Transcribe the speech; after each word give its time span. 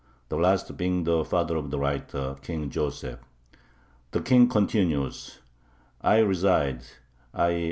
the 0.29 0.35
last 0.35 0.75
being 0.77 1.03
the 1.03 1.23
father 1.23 1.55
of 1.55 1.69
the 1.69 1.77
writer, 1.77 2.35
King 2.41 2.71
Joseph. 2.71 3.19
The 4.09 4.21
King 4.21 4.47
continues: 4.47 5.41
I 6.01 6.17
reside 6.21 6.83
[_i. 7.35 7.59